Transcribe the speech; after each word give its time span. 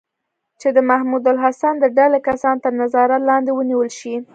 چې 0.59 0.67
د 0.75 0.77
محمود 0.89 1.23
الحسن 1.33 1.73
د 1.79 1.85
ډلې 1.97 2.19
کسان 2.27 2.55
تر 2.63 2.71
نظارت 2.81 3.21
لاندې 3.29 3.51
ونیول 3.53 3.89
شي. 3.99 4.13